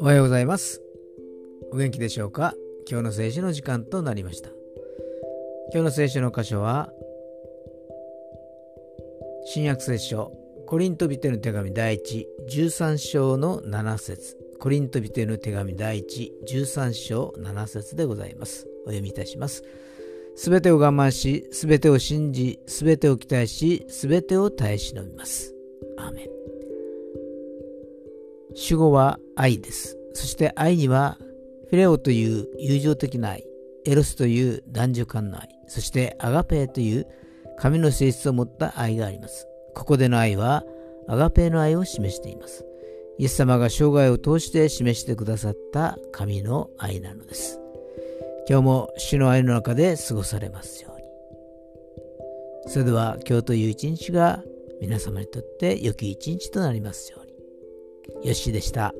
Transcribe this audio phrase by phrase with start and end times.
[0.00, 0.82] おはようございます。
[1.70, 2.54] お元気でしょうか？
[2.90, 4.48] 今日の聖書の時間となりました。
[5.72, 6.90] 今日の聖書の箇所は
[9.46, 10.32] 新約聖書
[10.66, 14.36] コリントビテの手紙第一13章の7節。
[14.58, 18.66] コリントビテの手紙第一13章7節でございます。
[18.84, 19.62] お読みいたします。
[20.40, 25.52] すべてを我慢し、すべてを信じ、すべてを期待し、すべてを耐え忍びます。
[25.96, 26.26] アーメン。
[28.54, 29.98] 主語は愛です。
[30.12, 31.18] そして愛には、
[31.70, 33.44] フィレオという友情的な愛、
[33.84, 37.08] エロスという男女間の愛、そしてアガペーという
[37.58, 39.48] 神の性質を持った愛があります。
[39.74, 40.62] ここでの愛は、
[41.08, 42.64] アガペーの愛を示しています。
[43.18, 47.60] イエス様が生涯を通して示してくださった神の愛なのです。
[48.48, 51.00] 今日も主の愛の中で過ごされますよう
[52.66, 52.72] に。
[52.72, 54.42] それでは今日という一日が
[54.80, 57.26] 皆様にとって良き一日となりますよう
[58.22, 58.28] に。
[58.28, 58.94] よしでした。